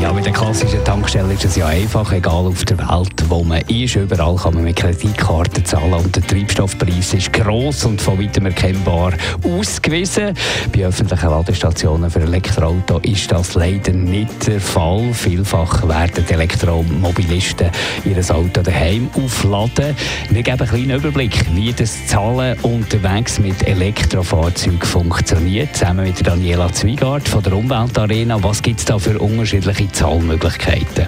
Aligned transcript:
ja, 0.00 0.12
mit 0.12 0.26
der 0.26 0.32
klassischen 0.32 0.82
Tankstelle 0.84 1.32
ist 1.32 1.44
es 1.44 1.56
ja 1.56 1.66
einfach, 1.66 2.12
egal 2.12 2.46
auf 2.46 2.64
der 2.64 2.78
Welt, 2.78 3.24
wo 3.28 3.42
man 3.42 3.60
ist. 3.62 3.96
Überall 3.96 4.36
kann 4.36 4.54
man 4.54 4.64
mit 4.64 4.76
Kreditkarten 4.76 5.64
zahlen 5.64 5.94
und 5.94 6.14
der 6.14 6.26
Treibstoffpreis 6.26 7.14
ist 7.14 7.32
gross 7.32 7.84
und 7.84 8.00
von 8.00 8.20
weitem 8.20 8.46
erkennbar 8.46 9.12
ausgewiesen. 9.42 10.34
Bei 10.74 10.86
öffentlichen 10.86 11.30
Ladestationen 11.30 12.10
für 12.10 12.20
Elektroautos 12.20 13.02
ist 13.04 13.30
das 13.30 13.54
leider 13.54 13.92
nicht 13.92 14.46
der 14.46 14.60
Fall. 14.60 15.12
Vielfach 15.12 15.86
werden 15.88 16.24
die 16.28 16.32
Elektromobilisten 16.32 17.70
ihr 18.04 18.34
Auto 18.34 18.62
daheim 18.62 19.08
aufladen. 19.14 19.96
Wir 20.30 20.42
geben 20.42 20.60
einen 20.60 20.68
kleinen 20.68 20.90
Überblick, 20.90 21.46
wie 21.54 21.72
das 21.72 22.06
Zahlen 22.06 22.58
unterwegs 22.60 23.38
mit 23.38 23.66
Elektrofahrzeugen 23.66 24.82
funktioniert. 24.82 25.74
Zusammen 25.76 26.06
mit 26.06 26.26
Daniela 26.26 26.72
Zwiegart 26.72 27.28
von 27.28 27.42
der 27.42 27.54
Umweltarena. 27.54 28.42
Was 28.42 28.62
gibt 28.62 28.80
es 28.80 28.84
da 28.84 28.98
für 28.98 29.18
unterschiedliche 29.18 29.85
Zahlmöglichkeiten? 29.92 31.06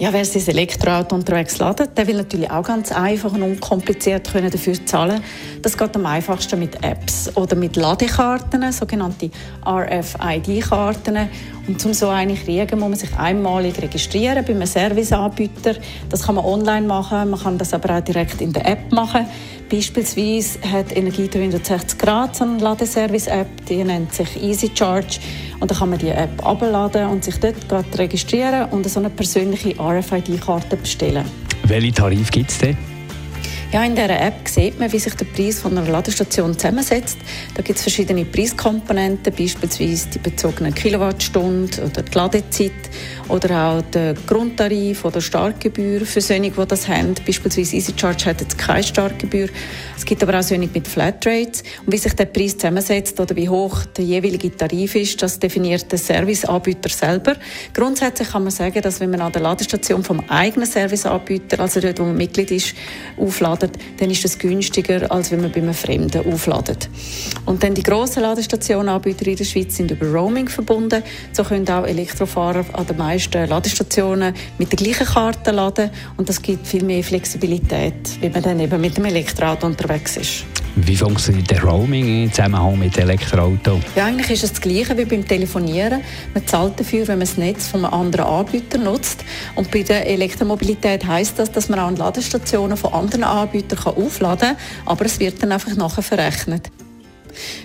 Ja, 0.00 0.14
wer 0.14 0.24
sein 0.24 0.42
Elektroauto 0.46 1.14
unterwegs 1.14 1.58
ladet, 1.58 1.90
der 1.98 2.06
will 2.06 2.16
natürlich 2.16 2.50
auch 2.50 2.62
ganz 2.62 2.90
einfach 2.90 3.34
und 3.34 3.42
unkompliziert 3.42 4.32
können 4.32 4.50
dafür 4.50 4.74
zahlen. 4.86 5.22
Das 5.60 5.76
geht 5.76 5.94
am 5.94 6.06
einfachsten 6.06 6.58
mit 6.58 6.82
Apps 6.82 7.30
oder 7.36 7.54
mit 7.54 7.76
Ladekarten, 7.76 8.72
sogenannte 8.72 9.30
RFID-Karten. 9.66 11.28
Und 11.68 11.84
um 11.84 11.92
so 11.92 12.08
eine 12.08 12.34
kriegen, 12.34 12.78
muss 12.78 12.88
man 12.88 12.98
sich 12.98 13.14
einmalig 13.14 13.80
registrieren 13.82 14.42
bei 14.42 14.54
einem 14.54 14.66
Serviceanbieter. 14.66 15.74
Das 16.08 16.22
kann 16.22 16.36
man 16.36 16.46
online 16.46 16.86
machen, 16.86 17.28
man 17.28 17.38
kann 17.38 17.58
das 17.58 17.74
aber 17.74 17.98
auch 17.98 18.00
direkt 18.00 18.40
in 18.40 18.54
der 18.54 18.66
App 18.66 18.90
machen. 18.90 19.26
Beispielsweise 19.70 20.58
hat 20.68 20.96
Energie 20.96 21.28
360 21.28 21.96
Grad 21.96 22.34
so 22.34 22.42
eine 22.42 22.58
Ladeservice-App, 22.58 23.66
die 23.68 23.84
nennt 23.84 24.12
sich 24.12 24.42
Easy 24.42 24.68
Charge. 24.74 25.20
Und 25.60 25.70
dann 25.70 25.78
kann 25.78 25.90
man 25.90 25.98
die 26.00 26.08
App 26.08 26.44
abladen 26.44 27.06
und 27.06 27.22
sich 27.22 27.38
dort 27.38 27.68
gerade 27.68 27.86
registrieren 27.96 28.68
und 28.70 28.84
eine 28.96 29.10
persönliche 29.10 29.76
RFID-Karte 29.78 30.76
bestellen. 30.76 31.24
Welche 31.64 31.92
Tarif 31.92 32.32
gibt 32.32 32.50
es 32.50 32.58
denn? 32.58 32.76
Ja, 33.72 33.84
in 33.84 33.94
dieser 33.94 34.20
App 34.20 34.48
sieht 34.48 34.80
man, 34.80 34.92
wie 34.92 34.98
sich 34.98 35.14
der 35.14 35.26
Preis 35.26 35.60
von 35.60 35.78
einer 35.78 35.88
Ladestation 35.88 36.58
zusammensetzt. 36.58 37.18
Da 37.54 37.62
gibt 37.62 37.78
es 37.78 37.84
verschiedene 37.84 38.24
Preiskomponenten, 38.24 39.32
beispielsweise 39.32 40.08
die 40.08 40.18
bezogenen 40.18 40.74
Kilowattstunden 40.74 41.84
oder 41.84 42.02
die 42.02 42.18
Ladezeit 42.18 42.72
oder 43.28 43.64
auch 43.64 43.82
der 43.92 44.14
Grundtarif 44.26 45.04
oder 45.04 45.20
Startgebühr 45.20 46.04
für 46.04 46.20
solche, 46.20 46.50
die 46.50 46.66
das 46.66 46.88
haben. 46.88 47.14
Beispielsweise 47.24 47.76
EasyCharge 47.76 48.24
hat 48.24 48.40
jetzt 48.40 48.58
keine 48.58 48.82
Startgebühr. 48.82 49.48
Es 49.96 50.04
gibt 50.04 50.20
aber 50.24 50.40
auch 50.40 50.42
solche 50.42 50.68
mit 50.72 50.88
Flatrates. 50.88 51.62
Und 51.86 51.92
wie 51.92 51.98
sich 51.98 52.14
der 52.14 52.24
Preis 52.24 52.54
zusammensetzt 52.54 53.20
oder 53.20 53.36
wie 53.36 53.48
hoch 53.48 53.84
der 53.96 54.04
jeweilige 54.04 54.56
Tarif 54.56 54.96
ist, 54.96 55.22
das 55.22 55.38
definiert 55.38 55.92
der 55.92 55.98
Serviceanbieter 55.98 56.88
selber. 56.88 57.36
Grundsätzlich 57.72 58.30
kann 58.30 58.42
man 58.42 58.50
sagen, 58.50 58.82
dass 58.82 58.98
wenn 58.98 59.10
man 59.10 59.20
an 59.20 59.30
der 59.30 59.42
Ladestation 59.42 60.02
vom 60.02 60.18
eigenen 60.28 60.66
Serviceanbieter, 60.66 61.60
also 61.60 61.78
dort, 61.78 62.00
wo 62.00 62.04
man 62.04 62.16
Mitglied 62.16 62.50
ist, 62.50 62.74
aufladet, 63.60 63.78
dann 63.98 64.10
ist 64.10 64.24
das 64.24 64.38
günstiger, 64.38 65.10
als 65.10 65.30
wenn 65.30 65.40
man 65.40 65.52
bei 65.52 65.60
einem 65.60 65.74
Fremden 65.74 66.26
aufladet. 66.26 66.88
Und 67.46 67.62
dann 67.62 67.74
die 67.74 67.82
grossen 67.82 68.22
Ladestationenanbieter 68.22 69.26
in 69.26 69.36
der 69.36 69.44
Schweiz 69.44 69.76
sind 69.76 69.90
über 69.90 70.06
Roaming 70.06 70.48
verbunden. 70.48 71.02
So 71.32 71.44
können 71.44 71.68
auch 71.68 71.86
Elektrofahrer 71.86 72.64
an 72.72 72.86
den 72.86 72.96
meisten 72.96 73.48
Ladestationen 73.48 74.34
mit 74.58 74.72
der 74.72 74.76
gleichen 74.76 75.06
Karte 75.06 75.50
laden 75.50 75.90
und 76.16 76.28
das 76.28 76.40
gibt 76.40 76.66
viel 76.66 76.84
mehr 76.84 77.02
Flexibilität, 77.02 78.20
wie 78.20 78.28
man 78.28 78.42
dann 78.42 78.60
eben 78.60 78.80
mit 78.80 78.96
dem 78.96 79.04
Elektroauto 79.04 79.66
unterwegs 79.66 80.16
ist. 80.16 80.44
Wie 80.86 80.96
funktioniert 80.96 81.50
der 81.50 81.62
Roaming 81.62 82.24
im 82.24 82.32
Zusammenhang 82.32 82.78
mit 82.78 82.96
Elektroauto? 82.96 83.80
Ja, 83.94 84.06
eigentlich 84.06 84.30
ist 84.30 84.44
es 84.44 84.52
das 84.52 84.60
Gleiche 84.60 84.96
wie 84.96 85.04
beim 85.04 85.26
Telefonieren. 85.26 86.00
Man 86.32 86.46
zahlt 86.46 86.80
dafür, 86.80 87.06
wenn 87.08 87.18
man 87.18 87.26
das 87.26 87.36
Netz 87.36 87.68
von 87.68 87.84
einem 87.84 87.92
anderen 87.92 88.26
Anbieter 88.26 88.78
nutzt. 88.78 89.24
Und 89.56 89.70
bei 89.70 89.82
der 89.82 90.06
Elektromobilität 90.06 91.06
heißt 91.06 91.38
das, 91.38 91.52
dass 91.52 91.68
man 91.68 91.78
auch 91.78 91.88
an 91.88 91.96
Ladestationen 91.96 92.76
von 92.76 92.92
anderen 92.92 93.24
Anbietern 93.24 93.78
aufladen 93.94 94.48
kann, 94.50 94.56
aber 94.86 95.04
es 95.04 95.20
wird 95.20 95.42
dann 95.42 95.52
einfach 95.52 95.76
nachher 95.76 96.02
verrechnet. 96.02 96.70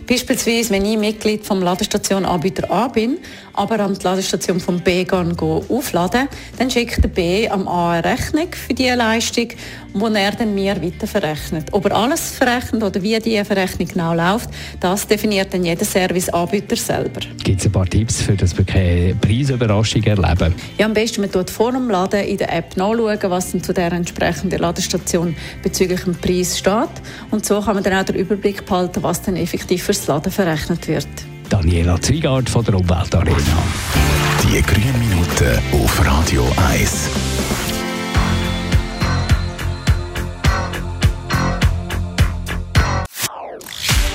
Beispielsweise, 0.07 0.69
wenn 0.71 0.85
ich 0.85 0.97
Mitglied 0.97 1.45
vom 1.45 1.61
Ladestationanbieter 1.61 2.69
A 2.69 2.87
bin, 2.87 3.17
aber 3.53 3.79
an 3.79 3.95
die 3.95 4.03
Ladestation 4.03 4.59
vom 4.59 4.79
B 4.79 5.03
gehen, 5.03 5.35
aufladen, 5.39 6.27
dann 6.57 6.69
schickt 6.69 7.03
der 7.03 7.09
B 7.09 7.47
am 7.49 7.67
A 7.67 7.93
eine 7.93 8.05
Rechnung 8.05 8.49
für 8.51 8.73
diese 8.73 8.95
Leistung, 8.95 9.47
die 9.95 10.15
er 10.15 10.31
dann 10.31 10.53
mir 10.53 10.81
weiter 10.81 11.07
verrechnet. 11.07 11.67
Ob 11.71 11.85
er 11.85 11.95
alles 11.95 12.31
verrechnet 12.31 12.83
oder 12.83 13.01
wie 13.01 13.17
diese 13.19 13.45
Verrechnung 13.45 13.87
genau 13.87 14.13
läuft, 14.13 14.49
das 14.79 15.07
definiert 15.07 15.53
dann 15.53 15.63
jeder 15.63 15.85
Serviceanbieter 15.85 16.75
selber. 16.75 17.21
Gibt 17.43 17.59
es 17.59 17.65
ein 17.65 17.71
paar 17.71 17.85
Tipps, 17.85 18.21
für 18.21 18.35
das 18.35 18.57
wir 18.57 18.65
keine 18.65 19.15
Preisüberraschung 19.15 20.03
erleben? 20.03 20.53
Ja, 20.77 20.85
am 20.85 20.93
besten 20.93 21.21
man 21.21 21.31
tut 21.31 21.49
vor 21.49 21.71
dem 21.71 21.89
Laden 21.89 22.25
in 22.25 22.37
der 22.37 22.53
App 22.53 22.75
nachschauen, 22.75 23.19
was 23.29 23.51
dann 23.51 23.63
zu 23.63 23.73
der 23.73 23.91
entsprechenden 23.93 24.59
Ladestation 24.59 25.35
bezüglich 25.63 26.01
dem 26.01 26.15
Preis 26.15 26.57
steht. 26.57 26.89
Und 27.31 27.45
so 27.45 27.61
kann 27.61 27.75
man 27.75 27.83
dann 27.83 27.93
auch 27.93 28.03
den 28.03 28.15
Überblick 28.15 28.65
behalten, 28.65 29.01
was 29.01 29.21
dann 29.21 29.37
effektiv 29.37 29.83
fürs 29.83 30.07
Laden 30.07 30.31
verrechnet 30.31 30.87
wird. 30.87 31.07
Daniela 31.49 32.01
Zwiegard 32.01 32.49
von 32.49 32.65
der 32.65 32.75
Umweltarena. 32.75 33.63
Die 34.43 34.61
grünen 34.61 34.99
Minuten 34.99 35.59
auf 35.71 36.05
Radio 36.05 36.45
1. 36.71 37.09